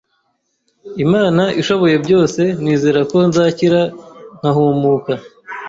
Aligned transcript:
Imana 1.05 1.43
ishoboye 1.61 1.95
byose 2.03 2.41
nizerako 2.63 3.17
nzakira 3.29 3.81
nkahumuka 4.37 5.11